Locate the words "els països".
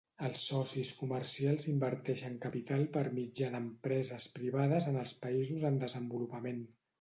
5.05-5.69